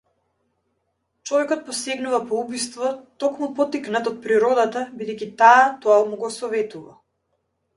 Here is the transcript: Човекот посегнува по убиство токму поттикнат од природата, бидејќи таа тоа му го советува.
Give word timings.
Човекот 1.31 1.59
посегнува 1.67 2.21
по 2.31 2.39
убиство 2.45 2.93
токму 3.25 3.51
поттикнат 3.59 4.09
од 4.13 4.17
природата, 4.27 4.83
бидејќи 5.03 5.29
таа 5.43 5.63
тоа 5.85 6.01
му 6.11 6.23
го 6.25 6.33
советува. 6.39 6.99